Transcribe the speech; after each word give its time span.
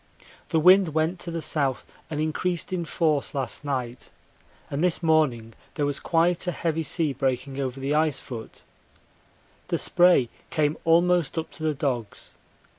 The 0.49 0.59
wind 0.59 0.95
went 0.95 1.19
to 1.19 1.29
the 1.29 1.43
south 1.43 1.85
and 2.09 2.19
increased 2.19 2.73
in 2.73 2.85
force 2.85 3.35
last 3.35 3.63
night, 3.63 4.09
and 4.71 4.83
this 4.83 5.03
morning 5.03 5.53
there 5.75 5.85
was 5.85 5.99
quite 5.99 6.47
a 6.47 6.51
heavy 6.51 6.81
sea 6.81 7.13
breaking 7.13 7.59
over 7.59 7.79
the 7.79 7.93
ice 7.93 8.19
foot. 8.19 8.63
The 9.67 9.77
spray 9.77 10.29
came 10.49 10.75
almost 10.85 11.37
up 11.37 11.51
to 11.51 11.61
the 11.61 11.75
dogs. 11.75 12.33